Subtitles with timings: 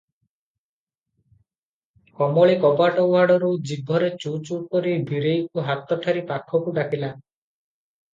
[2.21, 7.13] କମଳୀ କବାଟ ଉହାଡ଼ରୁ ଜିଭରେ ଚୁଁ- ଚୁଁ କରି ବୀରେଇକୁହାତ ଠାରି ପାଖକୁ ଡାକିଲା।